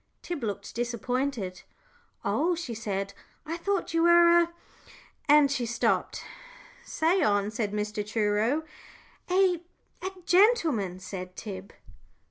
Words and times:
Tib 0.23 0.41
looked 0.41 0.73
disappointed. 0.73 1.61
"Oh," 2.25 2.55
she 2.55 2.73
said, 2.73 3.13
"I 3.45 3.55
thought 3.55 3.93
you 3.93 4.01
were 4.01 4.35
a" 4.39 4.53
and 5.29 5.51
she 5.51 5.67
stopped. 5.67 6.23
"Say 6.83 7.21
on," 7.21 7.51
said 7.51 7.71
Mr. 7.71 8.03
Truro. 8.03 8.63
"A 9.29 9.61
a 10.01 10.09
gentleman," 10.25 10.97
said 10.99 11.35
Tib. 11.35 11.71